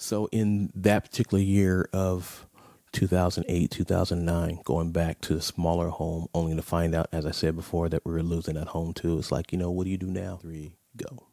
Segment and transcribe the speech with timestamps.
[0.00, 2.46] So, in that particular year of
[2.92, 7.56] 2008, 2009, going back to the smaller home, only to find out, as I said
[7.56, 9.18] before, that we were losing that home too.
[9.18, 10.36] It's like, you know, what do you do now?
[10.36, 11.26] Three, go.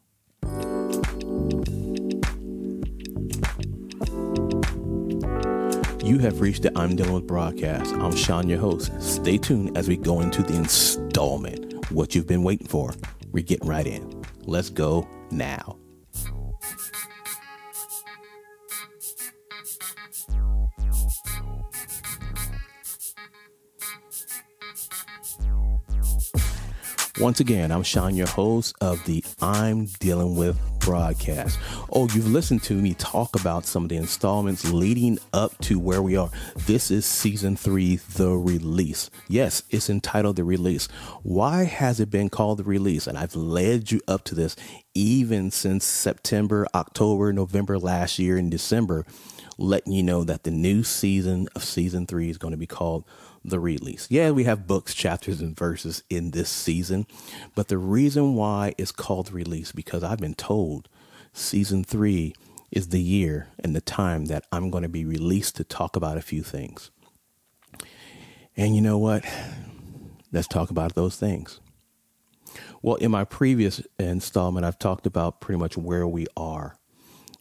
[6.04, 7.94] You have reached the I'm Dealing with broadcast.
[7.94, 8.90] I'm Sean, your host.
[9.00, 11.88] Stay tuned as we go into the installment.
[11.92, 12.94] What you've been waiting for.
[13.30, 14.24] We're getting right in.
[14.44, 15.78] Let's go now.
[27.18, 31.58] Once again, I'm Sean, your host of the I'm Dealing with broadcast.
[31.90, 36.02] Oh, you've listened to me talk about some of the installments leading up to where
[36.02, 36.28] we are.
[36.66, 39.08] This is season three, The Release.
[39.28, 40.88] Yes, it's entitled The Release.
[41.22, 43.06] Why has it been called The Release?
[43.06, 44.54] And I've led you up to this
[44.92, 49.06] even since September, October, November last year, in December,
[49.56, 53.04] letting you know that the new season of season three is going to be called
[53.48, 54.06] the release.
[54.10, 57.06] Yeah, we have books, chapters, and verses in this season,
[57.54, 60.88] but the reason why it's called release because I've been told
[61.32, 62.34] season three
[62.70, 66.18] is the year and the time that I'm going to be released to talk about
[66.18, 66.90] a few things.
[68.56, 69.24] And you know what?
[70.32, 71.60] Let's talk about those things.
[72.82, 76.76] Well, in my previous installment, I've talked about pretty much where we are.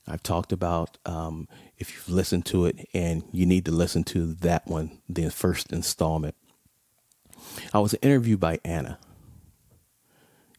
[0.08, 1.48] I've talked about um,
[1.78, 5.72] if you've listened to it, and you need to listen to that one, the first
[5.72, 6.36] installment.
[7.74, 8.98] I was interviewed by Anna.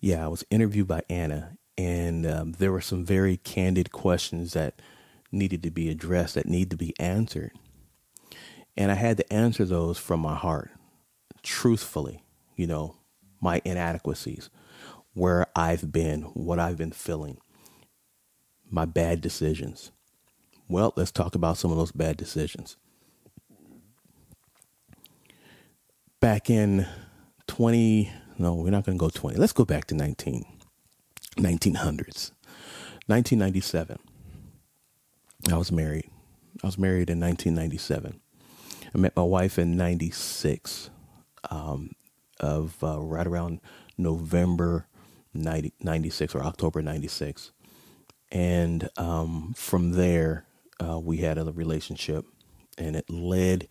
[0.01, 4.81] Yeah, I was interviewed by Anna, and um, there were some very candid questions that
[5.33, 7.53] needed to be addressed, that need to be answered.
[8.77, 10.71] And I had to answer those from my heart,
[11.43, 12.23] truthfully,
[12.57, 12.97] you know,
[13.41, 14.51] my inadequacies,
[15.15, 17.39] where I've been, what I've been feeling,
[18.71, 19.93] my bad decisions.
[20.69, 22.77] Well, let's talk about some of those bad decisions.
[26.21, 26.87] Back in
[27.47, 29.37] 20, no, we're not going to go 20.
[29.37, 30.45] Let's go back to 19,
[31.39, 32.33] 1900s.
[33.07, 33.99] 1997.
[35.51, 36.11] I was married.
[36.65, 38.21] I was married in 1997.
[38.93, 40.91] I met my wife in 96,
[41.51, 41.93] um,
[42.41, 43.61] of uh, right around
[43.97, 44.89] November
[45.33, 47.53] 90, 96 or October 96.
[48.33, 50.47] And um, from there,
[50.81, 52.27] uh, we had a relationship,
[52.79, 53.69] and it led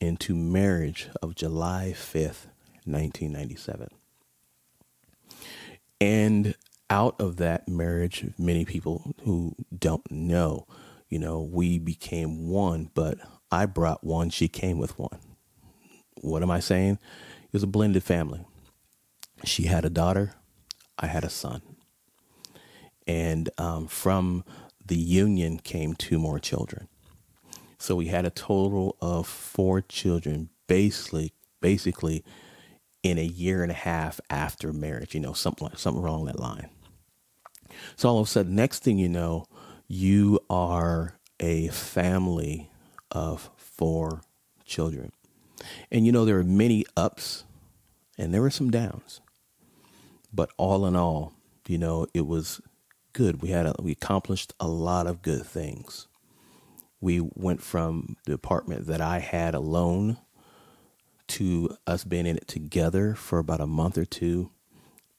[0.00, 2.46] into marriage of July 5th,
[2.84, 3.88] 1997.
[6.00, 6.54] And
[6.90, 10.66] out of that marriage, many people who don't know,
[11.08, 13.18] you know, we became one, but
[13.50, 15.18] I brought one, she came with one.
[16.20, 16.98] What am I saying?
[17.44, 18.44] It was a blended family.
[19.44, 20.34] She had a daughter,
[20.98, 21.62] I had a son.
[23.06, 24.44] And um, from
[24.84, 26.88] the union came two more children.
[27.78, 32.24] So we had a total of four children basically basically
[33.02, 36.70] in a year and a half after marriage, you know, something something along that line.
[37.96, 39.46] So all of a sudden, next thing you know,
[39.88, 42.70] you are a family
[43.10, 44.22] of four
[44.64, 45.12] children.
[45.90, 47.44] And you know, there are many ups
[48.18, 49.20] and there were some downs.
[50.32, 51.32] But all in all,
[51.68, 52.60] you know, it was
[53.14, 53.40] good.
[53.40, 56.08] We had a, we accomplished a lot of good things.
[57.00, 60.18] We went from the apartment that I had alone
[61.28, 64.50] to us being in it together for about a month or two,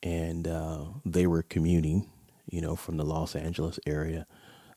[0.03, 2.11] and uh, they were commuting,
[2.50, 4.27] you know, from the Los Angeles area,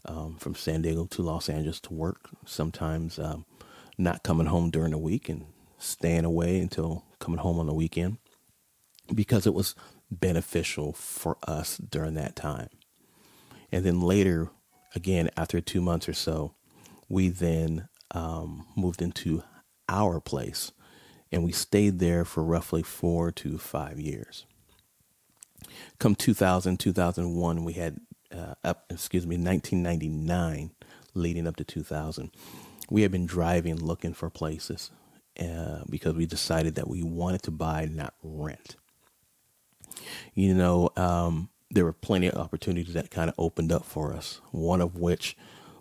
[0.06, 2.30] um, from San Diego to Los Angeles to work.
[2.46, 3.44] Sometimes um,
[3.98, 5.44] not coming home during the week and
[5.78, 8.18] staying away until coming home on the weekend
[9.14, 9.74] because it was
[10.10, 12.68] beneficial for us during that time.
[13.70, 14.50] And then later,
[14.94, 16.54] again, after two months or so,
[17.08, 19.42] we then um, moved into
[19.88, 20.72] our place
[21.30, 24.46] and we stayed there for roughly four to five years.
[25.98, 27.98] Come 2000, 2001, we had,
[28.32, 30.70] uh, up, excuse me, 1999
[31.14, 32.30] leading up to 2000,
[32.90, 34.90] we had been driving looking for places
[35.40, 38.76] uh, because we decided that we wanted to buy, not rent.
[40.34, 44.40] You know, um, there were plenty of opportunities that kind of opened up for us.
[44.50, 45.36] One of which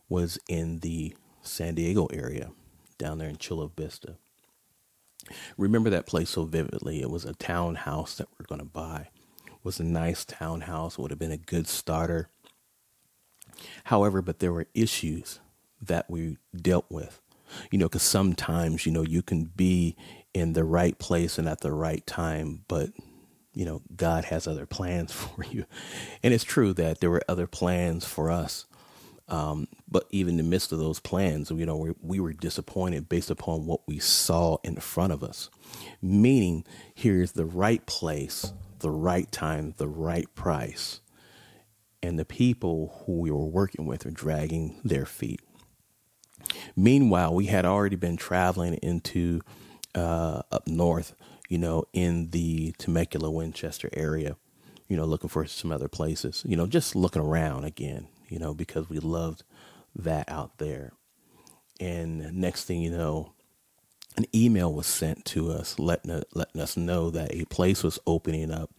[0.09, 2.51] was in the San Diego area,
[2.97, 4.15] down there in Chula Vista.
[5.57, 7.01] Remember that place so vividly.
[7.01, 9.09] It was a townhouse that we are going to buy.
[9.45, 10.93] It was a nice townhouse.
[10.93, 12.29] It would have been a good starter.
[13.85, 15.39] However, but there were issues
[15.81, 17.21] that we dealt with.
[17.71, 19.95] You know, because sometimes, you know, you can be
[20.33, 22.89] in the right place and at the right time, but
[23.57, 25.65] you know, God has other plans for you.
[26.21, 28.65] And it's true that there were other plans for us.
[29.29, 33.09] Um, but even in the midst of those plans, you know, we, we were disappointed
[33.09, 35.49] based upon what we saw in front of us.
[36.01, 36.65] Meaning,
[36.95, 41.01] here's the right place, the right time, the right price.
[42.01, 45.41] And the people who we were working with are dragging their feet.
[46.75, 49.41] Meanwhile, we had already been traveling into
[49.93, 51.15] uh, up north,
[51.47, 54.37] you know, in the Temecula, Winchester area,
[54.87, 58.53] you know, looking for some other places, you know, just looking around again, you know,
[58.53, 59.43] because we loved
[59.95, 60.93] that out there.
[61.79, 63.33] And next thing you know,
[64.17, 68.51] an email was sent to us letting, letting us know that a place was opening
[68.51, 68.71] up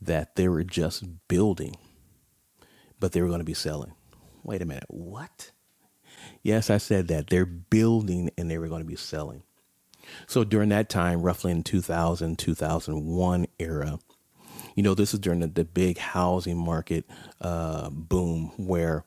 [0.00, 1.74] that they were just building,
[3.00, 3.92] but they were going to be selling.
[4.44, 5.50] Wait a minute, what?
[6.42, 7.28] Yes, I said that.
[7.28, 9.42] They're building and they were going to be selling.
[10.26, 13.98] So during that time, roughly in 2000, 2001 era,
[14.74, 17.04] you know, this is during the, the big housing market
[17.40, 19.04] uh, boom where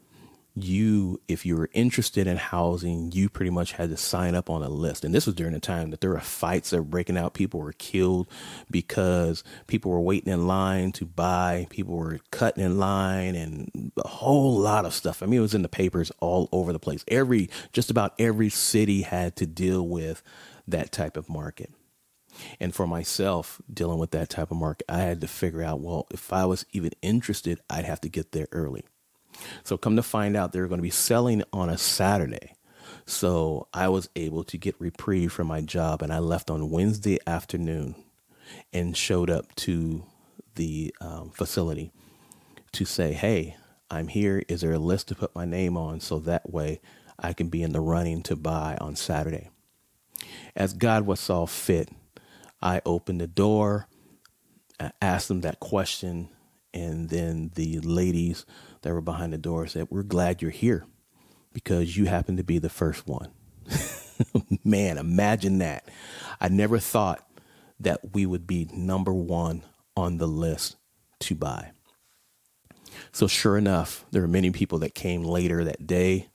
[0.53, 4.63] you, if you were interested in housing, you pretty much had to sign up on
[4.63, 5.05] a list.
[5.05, 7.33] And this was during the time that there were fights that were breaking out.
[7.33, 8.27] People were killed
[8.69, 11.67] because people were waiting in line to buy.
[11.69, 15.23] People were cutting in line and a whole lot of stuff.
[15.23, 17.05] I mean, it was in the papers all over the place.
[17.07, 20.21] Every, just about every city had to deal with
[20.67, 21.71] that type of market.
[22.59, 26.07] And for myself, dealing with that type of market, I had to figure out, well,
[26.11, 28.85] if I was even interested, I'd have to get there early.
[29.63, 32.55] So come to find out they're going to be selling on a Saturday.
[33.05, 37.19] So I was able to get reprieve from my job and I left on Wednesday
[37.25, 37.95] afternoon
[38.71, 40.03] and showed up to
[40.55, 41.91] the um, facility
[42.73, 43.57] to say, hey,
[43.89, 44.43] I'm here.
[44.47, 46.79] Is there a list to put my name on so that way
[47.19, 49.49] I can be in the running to buy on Saturday?
[50.55, 51.89] As God was saw fit,
[52.61, 53.87] I opened the door,
[54.79, 56.29] I asked them that question,
[56.73, 58.45] and then the ladies
[58.81, 60.85] that were behind the door said, We're glad you're here
[61.53, 63.31] because you happen to be the first one.
[64.63, 65.87] Man, imagine that.
[66.39, 67.27] I never thought
[67.79, 69.63] that we would be number one
[69.95, 70.77] on the list
[71.19, 71.71] to buy.
[73.11, 76.29] So, sure enough, there were many people that came later that day,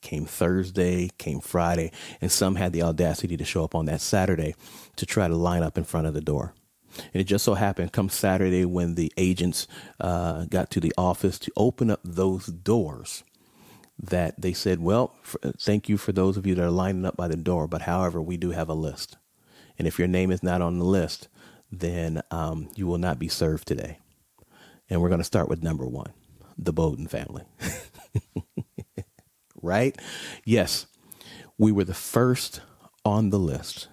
[0.00, 4.54] came Thursday, came Friday, and some had the audacity to show up on that Saturday
[4.96, 6.54] to try to line up in front of the door.
[6.96, 9.66] And it just so happened, come Saturday, when the agents
[10.00, 13.22] uh, got to the office to open up those doors,
[14.02, 17.16] that they said, Well, for, thank you for those of you that are lining up
[17.16, 19.16] by the door, but however, we do have a list.
[19.78, 21.28] And if your name is not on the list,
[21.70, 23.98] then um, you will not be served today.
[24.88, 26.12] And we're going to start with number one
[26.58, 27.44] the Bowden family.
[29.62, 29.96] right?
[30.44, 30.86] Yes,
[31.58, 32.60] we were the first
[33.04, 33.88] on the list,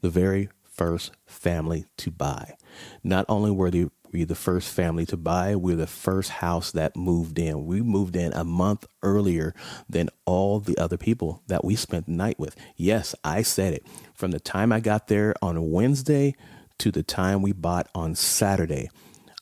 [0.00, 2.56] the very first family to buy.
[3.02, 6.70] Not only were they, we the first family to buy, we we're the first house
[6.72, 7.66] that moved in.
[7.66, 9.54] We moved in a month earlier
[9.88, 12.56] than all the other people that we spent the night with.
[12.76, 13.86] Yes, I said it.
[14.14, 16.34] From the time I got there on Wednesday
[16.78, 18.88] to the time we bought on Saturday,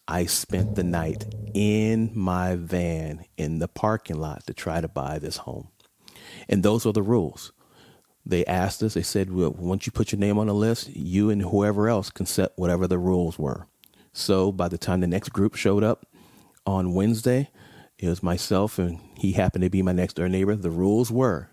[0.08, 5.18] I spent the night in my van in the parking lot to try to buy
[5.18, 5.68] this home.
[6.48, 7.52] And those are the rules.
[8.24, 11.30] They asked us, they said, well, once you put your name on the list, you
[11.30, 13.66] and whoever else can set whatever the rules were.
[14.12, 16.06] So by the time the next group showed up
[16.66, 17.50] on Wednesday,
[17.98, 20.54] it was myself and he happened to be my next door neighbor.
[20.56, 21.50] The rules were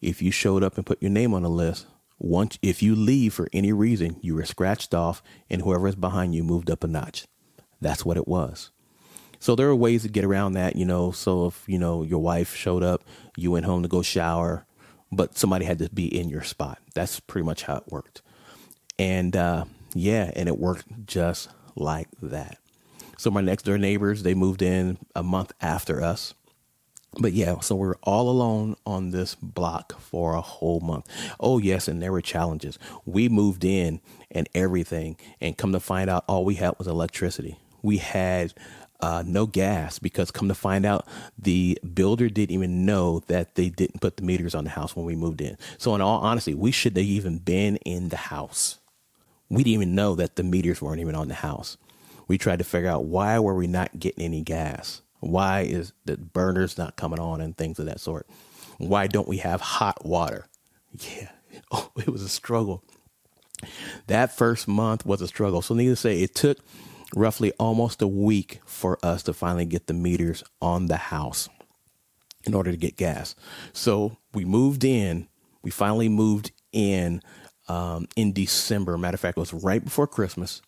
[0.00, 1.86] if you showed up and put your name on the list,
[2.18, 6.34] once if you leave for any reason, you were scratched off and whoever is behind
[6.34, 7.26] you moved up a notch.
[7.80, 8.70] That's what it was.
[9.40, 11.12] So there are ways to get around that, you know.
[11.12, 13.04] So if, you know, your wife showed up,
[13.36, 14.66] you went home to go shower,
[15.12, 16.80] but somebody had to be in your spot.
[16.94, 18.22] That's pretty much how it worked.
[18.98, 22.58] And uh, yeah, and it worked just like that.
[23.16, 26.34] So my next door neighbors, they moved in a month after us.
[27.18, 31.06] But yeah, so we're all alone on this block for a whole month.
[31.40, 32.78] Oh, yes, and there were challenges.
[33.06, 37.58] We moved in and everything, and come to find out, all we had was electricity.
[37.88, 38.54] We had
[39.00, 41.06] uh, no gas because come to find out
[41.38, 45.06] the builder didn't even know that they didn't put the meters on the house when
[45.06, 45.58] we moved in.
[45.78, 48.78] So in all honesty we should have even been in the house.
[49.48, 51.78] We didn't even know that the meters weren't even on the house.
[52.28, 55.02] We tried to figure out why were we not getting any gas?
[55.20, 58.28] Why is the burners not coming on and things of that sort?
[58.78, 60.46] Why don't we have hot water?
[61.18, 61.28] Yeah
[61.72, 62.84] oh it was a struggle.
[64.08, 65.62] That first month was a struggle.
[65.62, 66.58] So needless to say it took
[67.14, 71.48] roughly almost a week for us to finally get the meters on the house
[72.44, 73.34] in order to get gas.
[73.72, 75.28] So we moved in.
[75.62, 77.22] We finally moved in
[77.68, 78.96] um, in December.
[78.96, 80.62] Matter of fact, it was right before Christmas.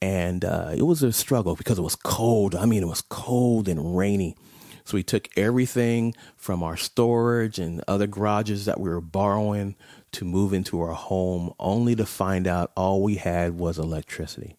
[0.00, 2.56] And uh, it was a struggle because it was cold.
[2.56, 4.36] I mean, it was cold and rainy.
[4.84, 9.76] So we took everything from our storage and other garages that we were borrowing
[10.12, 14.56] to move into our home, only to find out all we had was electricity.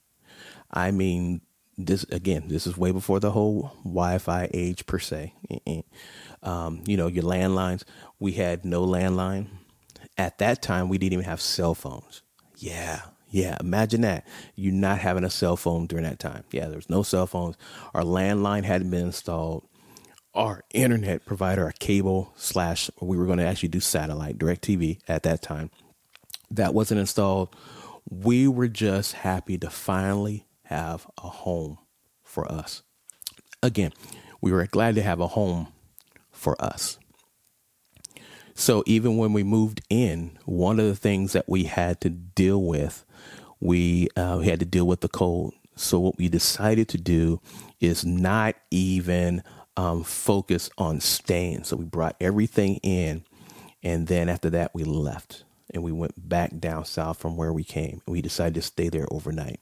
[0.74, 1.42] I mean,
[1.78, 5.34] this again, this is way before the whole Wi-Fi age per se.
[6.42, 7.84] Um, you know, your landlines.
[8.20, 9.48] We had no landline
[10.18, 10.90] at that time.
[10.90, 12.22] We didn't even have cell phones.
[12.58, 13.58] Yeah, yeah.
[13.60, 16.44] Imagine that You're not having a cell phone during that time.
[16.52, 17.56] Yeah, there was no cell phones.
[17.94, 19.68] Our landline hadn't been installed.
[20.36, 25.22] Our internet provider, our cable slash, we were going to actually do satellite, DirecTV at
[25.24, 25.70] that time.
[26.50, 27.56] That wasn't installed.
[28.10, 31.78] We were just happy to finally have a home
[32.24, 32.84] for us.
[33.62, 33.92] Again,
[34.42, 35.68] we were glad to have a home
[36.32, 36.98] for us.
[38.56, 42.62] So even when we moved in, one of the things that we had to deal
[42.62, 43.04] with,
[43.60, 45.54] we, uh, we had to deal with the cold.
[45.76, 47.42] So what we decided to do
[47.80, 49.44] is not even
[49.76, 51.64] um, focus on staying.
[51.64, 53.24] So we brought everything in,
[53.82, 57.64] and then after that we left and we went back down south from where we
[57.64, 58.02] came.
[58.08, 59.60] We decided to stay there overnight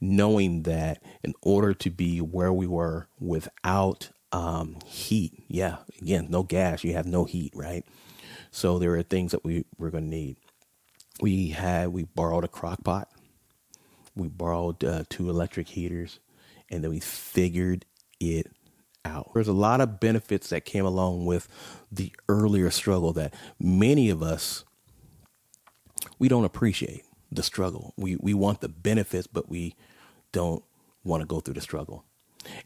[0.00, 6.42] knowing that in order to be where we were without um, heat, yeah, again, no
[6.44, 7.84] gas, you have no heat, right?
[8.50, 10.36] So there are things that we were going to need.
[11.20, 13.08] We had, we borrowed a crock pot,
[14.16, 16.20] we borrowed uh, two electric heaters,
[16.70, 17.86] and then we figured
[18.20, 18.48] it
[19.04, 19.30] out.
[19.34, 21.48] There's a lot of benefits that came along with
[21.92, 24.64] the earlier struggle that many of us
[26.18, 27.94] we don't appreciate the struggle.
[27.96, 29.74] We we want the benefits, but we
[30.32, 30.62] don't
[31.04, 32.04] want to go through the struggle.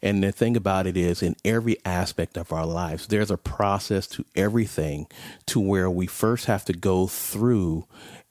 [0.01, 4.07] And the thing about it is, in every aspect of our lives, there's a process
[4.07, 5.07] to everything
[5.47, 7.85] to where we first have to go through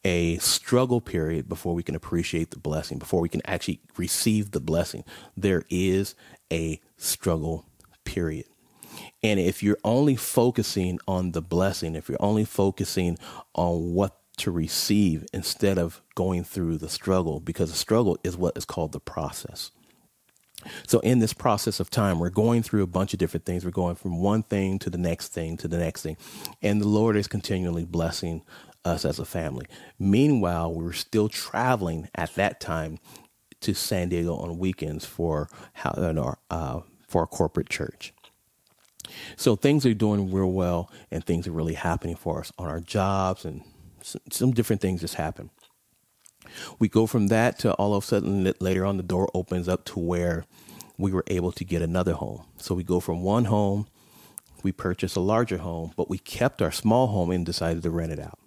[0.05, 4.61] a struggle period before we can appreciate the blessing, before we can actually receive the
[4.61, 5.05] blessing.
[5.37, 6.15] There is
[6.53, 7.67] a struggle
[8.05, 8.47] period.
[9.23, 13.19] And if you're only focusing on the blessing, if you're only focusing
[13.55, 18.57] on what to receive instead of going through the struggle because the struggle is what
[18.57, 19.71] is called the process.
[20.87, 23.65] So, in this process of time, we're going through a bunch of different things.
[23.65, 26.17] We're going from one thing to the next thing to the next thing.
[26.63, 28.43] And the Lord is continually blessing
[28.85, 29.67] us as a family.
[29.99, 32.99] Meanwhile, we were still traveling at that time
[33.61, 35.49] to San Diego on weekends for,
[35.85, 38.13] uh, for a corporate church.
[39.37, 42.81] So, things are doing real well, and things are really happening for us on our
[42.81, 43.63] jobs and
[44.31, 45.51] some different things just happen.
[46.79, 49.85] We go from that to all of a sudden later on the door opens up
[49.87, 50.45] to where
[50.99, 52.45] we were able to get another home.
[52.59, 53.87] So we go from one home,
[54.63, 58.13] we purchase a larger home, but we kept our small home and decided to rent
[58.13, 58.39] it out.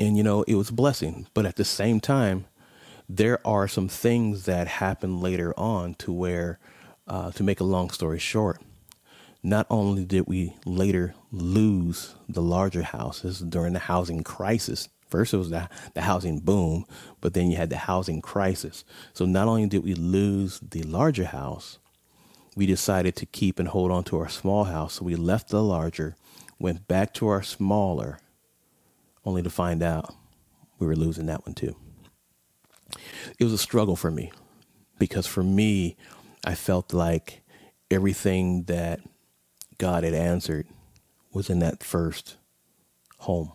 [0.00, 2.46] And you know, it was a blessing, but at the same time,
[3.08, 6.58] there are some things that happen later on to where,
[7.06, 8.60] uh, to make a long story short,
[9.44, 15.36] not only did we later lose the larger houses during the housing crisis, first it
[15.36, 16.86] was the, the housing boom,
[17.20, 18.84] but then you had the housing crisis.
[19.12, 21.78] So not only did we lose the larger house,
[22.56, 24.94] we decided to keep and hold on to our small house.
[24.94, 26.16] So we left the larger,
[26.58, 28.20] went back to our smaller,
[29.26, 30.14] only to find out
[30.78, 31.76] we were losing that one too.
[33.38, 34.32] It was a struggle for me
[34.98, 35.98] because for me,
[36.46, 37.42] I felt like
[37.90, 39.00] everything that
[39.78, 40.66] God had answered
[41.32, 42.36] was in that first
[43.18, 43.52] home.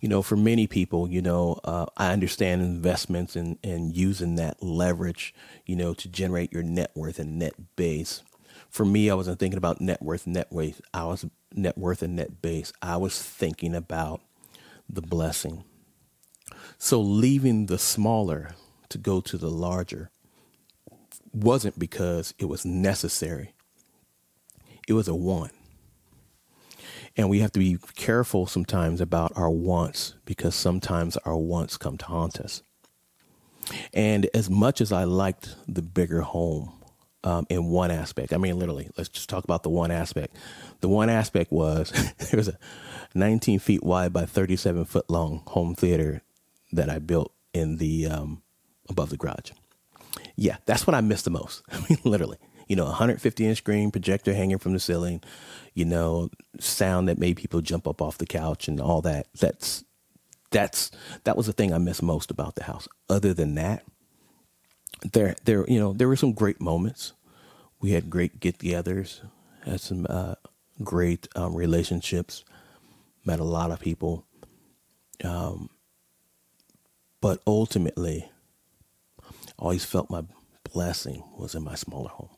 [0.00, 4.62] You know, for many people, you know, uh, I understand investments and, and using that
[4.62, 5.34] leverage,
[5.66, 8.22] you know, to generate your net worth and net base.
[8.70, 10.80] For me, I wasn't thinking about net worth, net weight.
[10.94, 12.72] I was net worth and net base.
[12.80, 14.22] I was thinking about
[14.88, 15.64] the blessing.
[16.78, 18.54] So leaving the smaller
[18.88, 20.10] to go to the larger
[21.32, 23.54] wasn't because it was necessary
[24.86, 25.52] it was a want.
[27.16, 31.96] And we have to be careful sometimes about our wants because sometimes our wants come
[31.98, 32.62] to haunt us.
[33.92, 36.72] And as much as I liked the bigger home
[37.22, 40.36] um, in one aspect, I mean, literally, let's just talk about the one aspect.
[40.80, 41.90] The one aspect was
[42.30, 42.58] there was a
[43.14, 46.22] 19 feet wide by 37 foot long home theater
[46.72, 48.42] that I built in the um,
[48.88, 49.52] above the garage.
[50.36, 51.62] Yeah, that's what I missed the most.
[51.70, 55.22] I mean, literally you know, 150 inch screen projector hanging from the ceiling,
[55.74, 59.26] you know, sound that made people jump up off the couch and all that.
[59.38, 59.84] That's
[60.50, 60.90] that's
[61.24, 62.88] that was the thing I miss most about the house.
[63.08, 63.84] Other than that,
[65.12, 67.12] there there you know there were some great moments.
[67.80, 69.20] We had great get-togethers,
[69.64, 70.36] had some uh,
[70.82, 72.44] great um, relationships,
[73.26, 74.24] met a lot of people.
[75.22, 75.68] Um,
[77.20, 78.30] but ultimately,
[79.22, 80.22] I always felt my
[80.72, 82.30] blessing was in my smaller home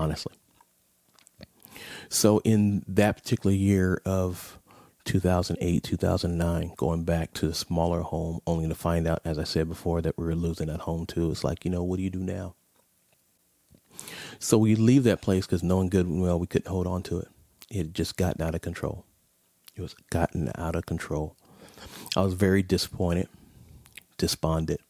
[0.00, 0.34] honestly.
[2.08, 4.58] So in that particular year of
[5.04, 9.68] 2008, 2009, going back to the smaller home, only to find out, as I said
[9.68, 11.30] before, that we were losing that home too.
[11.30, 12.54] It's like, you know, what do you do now?
[14.38, 17.18] So we leave that place because knowing good and well we couldn't hold on to
[17.18, 17.28] it.
[17.70, 19.04] It had just gotten out of control.
[19.76, 21.36] It was gotten out of control.
[22.16, 23.28] I was very disappointed,
[24.18, 24.80] despondent.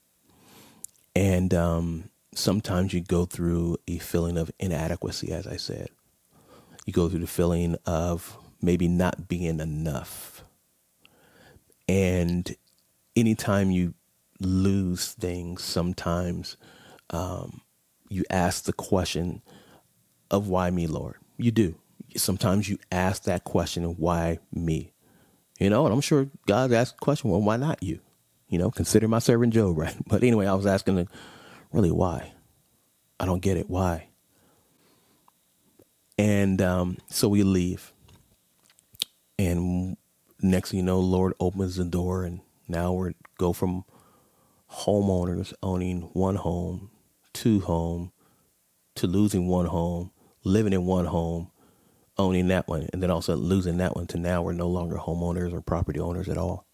[1.14, 5.89] And um, sometimes you go through a feeling of inadequacy, as I said.
[6.87, 10.45] You go through the feeling of maybe not being enough.
[11.89, 12.55] And
[13.17, 13.95] anytime you
[14.39, 16.57] lose things, sometimes
[17.11, 17.63] um,
[18.09, 19.43] you ask the question
[20.31, 21.17] of why me, Lord?
[21.37, 21.75] You do.
[22.17, 24.93] Sometimes you ask that question why me?
[25.59, 28.01] You know, and I'm sure God asked the question, well, why not you?
[28.49, 29.95] You know, consider my servant Job, right?
[30.07, 31.09] But anyway, I was asking the,
[31.73, 32.33] really why?
[33.19, 33.69] I don't get it.
[33.69, 34.09] Why?
[36.19, 37.93] And um, so we leave.
[39.39, 39.97] And
[40.43, 43.85] next thing you know, Lord opens the door, and now we're go from
[44.71, 46.91] homeowners owning one home,
[47.33, 48.12] two home,
[48.97, 50.12] to losing one home,
[50.45, 51.50] living in one home,
[52.19, 55.53] owning that one, and then also losing that one to now we're no longer homeowners
[55.53, 56.67] or property owners at all.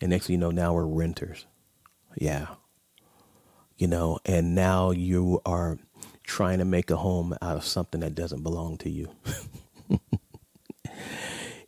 [0.00, 1.46] And next thing you know, now we're renters.
[2.16, 2.46] Yeah.
[3.80, 5.78] You know, and now you are
[6.22, 9.08] trying to make a home out of something that doesn't belong to you.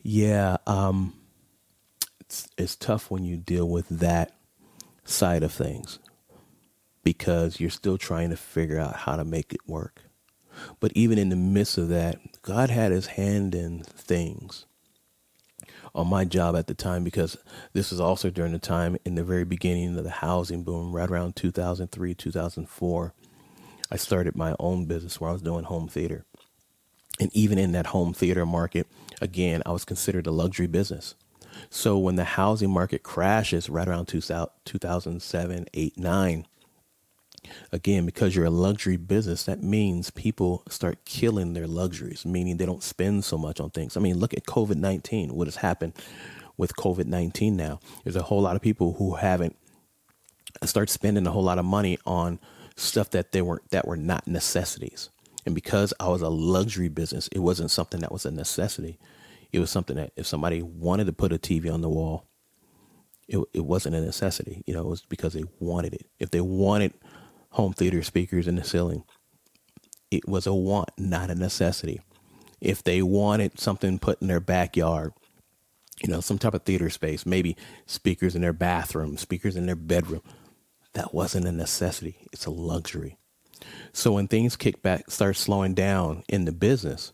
[0.02, 1.14] yeah, um,
[2.20, 4.36] it's it's tough when you deal with that
[5.04, 6.00] side of things
[7.02, 10.02] because you're still trying to figure out how to make it work.
[10.80, 14.66] But even in the midst of that, God had his hand in things
[15.94, 17.36] on my job at the time because
[17.72, 21.10] this was also during the time in the very beginning of the housing boom, right
[21.10, 23.14] around 2003, 2004.
[23.90, 26.24] I started my own business where I was doing home theater.
[27.20, 28.86] And even in that home theater market,
[29.20, 31.14] again, I was considered a luxury business.
[31.68, 36.46] So when the housing market crashes right around 2007, 8, 9,
[37.70, 42.66] again, because you're a luxury business, that means people start killing their luxuries, meaning they
[42.66, 43.96] don't spend so much on things.
[43.96, 45.94] I mean, look at COVID 19, what has happened
[46.56, 47.80] with COVID 19 now.
[48.04, 49.56] There's a whole lot of people who haven't
[50.64, 52.38] start spending a whole lot of money on
[52.76, 55.10] stuff that they weren't that were not necessities.
[55.44, 58.98] And because I was a luxury business, it wasn't something that was a necessity.
[59.52, 62.26] It was something that if somebody wanted to put a TV on the wall,
[63.28, 64.62] it, it wasn't a necessity.
[64.66, 66.06] You know, it was because they wanted it.
[66.18, 66.94] If they wanted
[67.52, 69.04] home theater speakers in the ceiling.
[70.10, 72.00] It was a want, not a necessity.
[72.60, 75.12] If they wanted something put in their backyard,
[76.02, 79.76] you know, some type of theater space, maybe speakers in their bathroom, speakers in their
[79.76, 80.22] bedroom,
[80.94, 82.16] that wasn't a necessity.
[82.32, 83.16] It's a luxury.
[83.92, 87.12] So when things kick back, start slowing down in the business,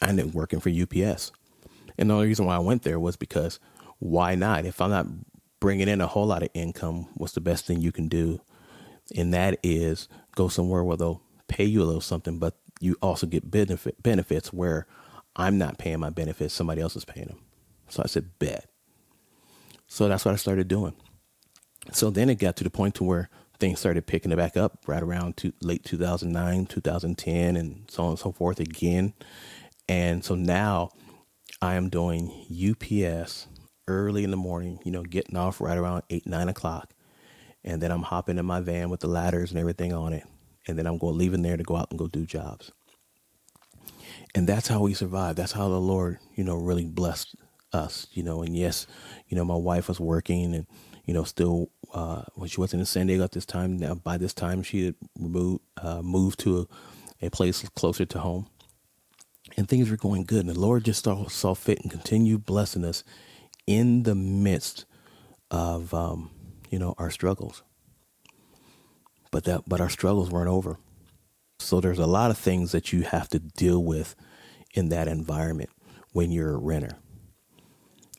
[0.00, 1.32] I ended up working for UPS.
[1.98, 3.58] And the only reason why I went there was because
[3.98, 4.64] why not?
[4.64, 5.06] If I'm not
[5.60, 8.40] bringing in a whole lot of income, what's the best thing you can do
[9.16, 13.26] and that is go somewhere where they'll pay you a little something, but you also
[13.26, 14.86] get benefit benefits where
[15.36, 17.40] I'm not paying my benefits, somebody else is paying them.
[17.88, 18.66] So I said, bet.
[19.86, 20.94] So that's what I started doing.
[21.92, 24.78] So then it got to the point to where things started picking it back up
[24.86, 29.14] right around to late 2009, 2010, and so on and so forth again.
[29.88, 30.90] And so now
[31.62, 33.48] I am doing UPS
[33.86, 36.92] early in the morning, you know, getting off right around eight, nine o'clock
[37.68, 40.24] and then I'm hopping in my van with the ladders and everything on it,
[40.66, 42.72] and then I'm going leaving there to go out and go do jobs.
[44.34, 45.36] And that's how we survive.
[45.36, 47.36] That's how the Lord, you know, really blessed
[47.74, 48.42] us, you know.
[48.42, 48.86] And yes,
[49.28, 50.66] you know, my wife was working and,
[51.04, 53.76] you know, still uh, when she wasn't in San Diego at this time.
[53.76, 56.60] Now by this time she had moved uh, moved to
[57.20, 58.48] a, a place closer to home,
[59.58, 60.46] and things were going good.
[60.46, 63.04] And the Lord just saw, saw fit and continued blessing us
[63.66, 64.86] in the midst
[65.50, 66.30] of um,
[66.70, 67.62] you know, our struggles.
[69.30, 70.78] But that but our struggles weren't over.
[71.58, 74.14] So there's a lot of things that you have to deal with
[74.74, 75.70] in that environment
[76.12, 76.96] when you're a renter.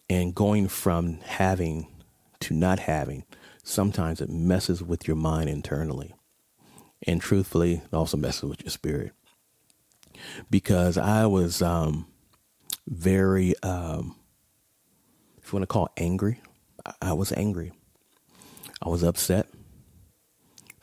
[0.09, 1.87] And going from having
[2.41, 3.23] to not having,
[3.63, 6.13] sometimes it messes with your mind internally.
[7.07, 9.13] And truthfully, it also messes with your spirit.
[10.49, 12.07] Because I was um,
[12.87, 14.15] very, um,
[15.41, 16.41] if you want to call it angry,
[17.01, 17.71] I was angry.
[18.81, 19.47] I was upset,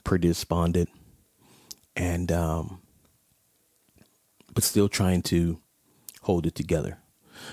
[0.05, 0.91] pretty despondent,
[1.97, 2.81] and um,
[4.55, 5.61] but still trying to
[6.23, 6.99] hold it together.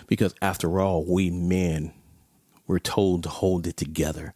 [0.07, 1.93] Because after all, we men
[2.67, 4.33] were told to hold it together,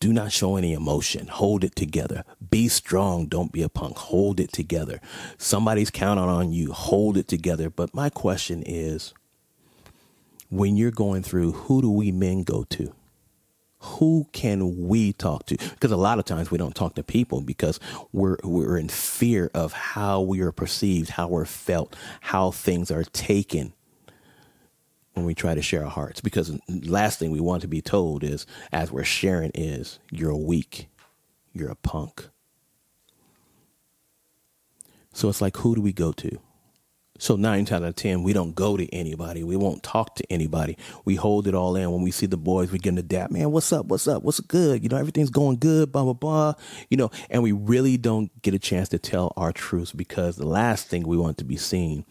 [0.00, 1.28] Do not show any emotion.
[1.28, 2.24] Hold it together.
[2.50, 3.26] Be strong.
[3.26, 3.96] Don't be a punk.
[3.98, 5.00] Hold it together.
[5.38, 6.72] Somebody's counting on you.
[6.72, 7.70] Hold it together.
[7.70, 9.14] But my question is
[10.50, 12.92] when you're going through, who do we men go to?
[13.82, 15.56] Who can we talk to?
[15.56, 17.80] Because a lot of times we don't talk to people because
[18.12, 23.04] we're we're in fear of how we are perceived, how we're felt, how things are
[23.04, 23.72] taken
[25.14, 26.20] when we try to share our hearts.
[26.20, 30.88] Because last thing we want to be told is, as we're sharing, is you're weak,
[31.52, 32.28] you're a punk.
[35.12, 36.38] So it's like, who do we go to?
[37.22, 39.44] So nine out of ten, we don't go to anybody.
[39.44, 40.76] We won't talk to anybody.
[41.04, 41.92] We hold it all in.
[41.92, 43.30] When we see the boys, we get in the dap.
[43.30, 43.86] Man, what's up?
[43.86, 44.24] What's up?
[44.24, 44.82] What's good?
[44.82, 45.92] You know, everything's going good.
[45.92, 46.54] Blah blah blah.
[46.90, 50.48] You know, and we really don't get a chance to tell our truths because the
[50.48, 52.04] last thing we want to be seen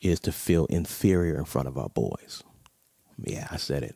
[0.00, 2.42] is to feel inferior in front of our boys.
[3.18, 3.94] Yeah, I said it.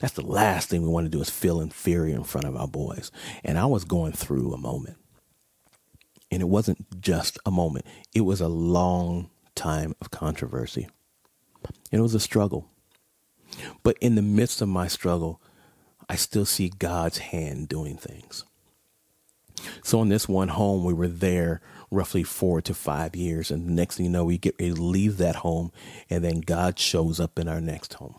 [0.00, 2.66] That's the last thing we want to do is feel inferior in front of our
[2.66, 3.12] boys.
[3.44, 4.96] And I was going through a moment.
[6.32, 10.88] And it wasn't just a moment, it was a long time of controversy.
[11.90, 12.70] It was a struggle.
[13.82, 15.40] But in the midst of my struggle,
[16.08, 18.44] I still see God's hand doing things.
[19.82, 23.50] So in this one home, we were there roughly four to five years.
[23.50, 25.72] And the next thing you know, we get ready to leave that home,
[26.08, 28.16] and then God shows up in our next home.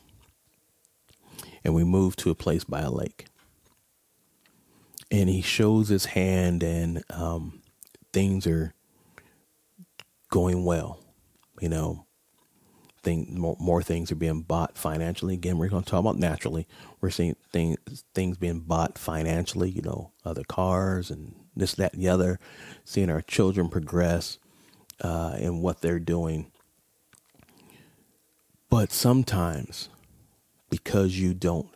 [1.64, 3.26] And we move to a place by a lake.
[5.12, 7.62] And he shows his hand, and um,
[8.12, 8.74] things are
[10.30, 11.00] going well.
[11.60, 12.06] You know,
[13.02, 15.34] thing, more, more, things are being bought financially.
[15.34, 16.68] Again, we're going to talk about naturally.
[17.02, 17.78] We're seeing things
[18.14, 19.70] things being bought financially.
[19.70, 22.40] You know, other cars and this, that, and the other,
[22.84, 24.38] seeing our children progress
[25.02, 26.52] uh, in what they're doing.
[28.70, 29.90] But sometimes,
[30.70, 31.70] because you don't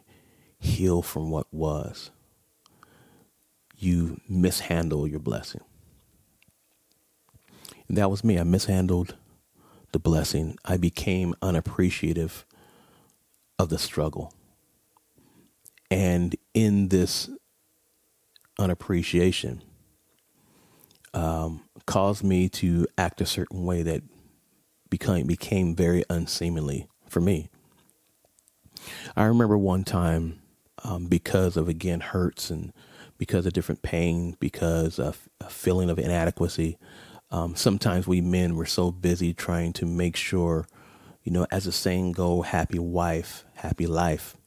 [0.60, 2.12] heal from what was,
[3.78, 5.62] you mishandle your blessing.
[7.88, 8.40] And that was me.
[8.40, 9.16] I mishandled
[9.94, 10.58] the blessing.
[10.66, 12.46] I became unappreciative
[13.58, 14.34] of the struggle.
[15.90, 17.30] And in this
[18.60, 19.64] unappreciation,
[21.14, 24.04] um, caused me to act a certain way that
[24.90, 27.50] became became very unseemly for me.
[29.16, 30.42] I remember one time,
[30.84, 32.74] um, because of again hurts and
[33.18, 36.78] because of different pain, because of a feeling of inadequacy.
[37.34, 40.68] Um, sometimes we men were so busy trying to make sure,
[41.24, 44.38] you know, as the saying go, happy wife, happy life.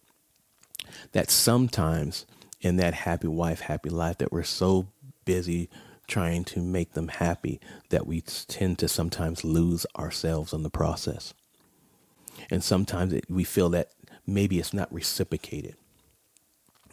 [1.11, 2.27] That sometimes
[2.61, 4.87] in that happy wife, happy life, that we're so
[5.25, 5.68] busy
[6.07, 11.35] trying to make them happy that we tend to sometimes lose ourselves in the process.
[12.51, 13.90] And sometimes it, we feel that
[14.29, 15.75] maybe it's not reciprocated.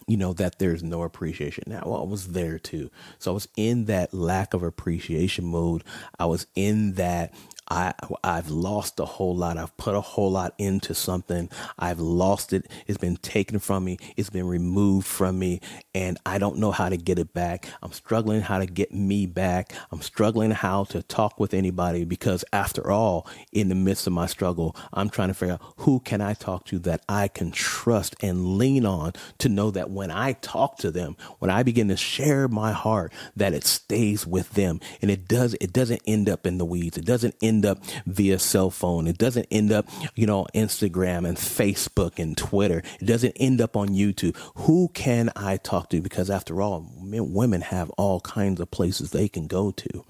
[0.08, 1.64] You know, that there's no appreciation.
[1.68, 2.92] Now, I was there too.
[3.20, 5.84] So I was in that lack of appreciation mode.
[6.20, 7.34] I was in that
[7.74, 9.58] I I've lost a whole lot.
[9.58, 11.50] I've put a whole lot into something.
[11.80, 12.70] I've lost it.
[12.86, 13.98] It's been taken from me.
[14.16, 15.60] It's been removed from me
[15.96, 17.68] and I don't know how to get it back.
[17.82, 19.74] I'm struggling how to get me back.
[19.92, 24.28] I'm struggling how to talk with anybody because after all, in the midst of my
[24.28, 28.16] struggle, I'm trying to figure out who can I talk to that I can trust
[28.22, 31.98] and lean on to know that when I talk to them, when I begin to
[31.98, 36.46] share my heart, that it stays with them and it does it doesn't end up
[36.46, 36.98] in the weeds.
[36.98, 39.08] It doesn't end end up via cell phone.
[39.08, 42.84] It doesn't end up, you know, Instagram and Facebook and Twitter.
[43.00, 44.36] It doesn't end up on YouTube.
[44.56, 46.02] Who can I talk to?
[46.02, 50.06] Because after all, men, women have all kinds of places they can go to.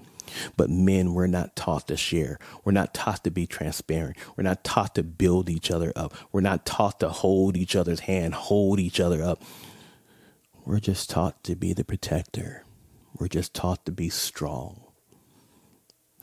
[0.56, 2.38] But men, we're not taught to share.
[2.64, 4.16] We're not taught to be transparent.
[4.36, 6.14] We're not taught to build each other up.
[6.32, 9.42] We're not taught to hold each other's hand, hold each other up.
[10.64, 12.64] We're just taught to be the protector.
[13.16, 14.83] We're just taught to be strong.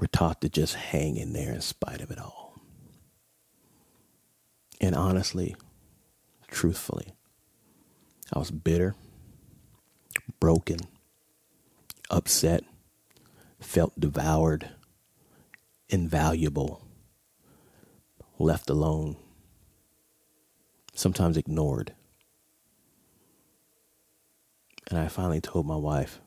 [0.01, 2.59] We're taught to just hang in there in spite of it all.
[4.81, 5.55] And honestly,
[6.47, 7.13] truthfully,
[8.33, 8.95] I was bitter,
[10.39, 10.79] broken,
[12.09, 12.63] upset,
[13.59, 14.71] felt devoured,
[15.87, 16.83] invaluable,
[18.39, 19.17] left alone,
[20.95, 21.93] sometimes ignored.
[24.89, 26.19] And I finally told my wife,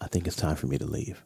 [0.00, 1.22] I think it's time for me to leave.